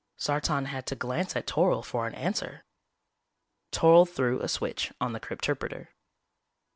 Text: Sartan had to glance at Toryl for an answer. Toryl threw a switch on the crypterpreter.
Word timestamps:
Sartan 0.17 0.65
had 0.65 0.87
to 0.87 0.95
glance 0.95 1.35
at 1.35 1.45
Toryl 1.45 1.85
for 1.85 2.07
an 2.07 2.15
answer. 2.15 2.65
Toryl 3.71 4.09
threw 4.11 4.41
a 4.41 4.47
switch 4.47 4.91
on 4.99 5.13
the 5.13 5.19
crypterpreter. 5.19 5.89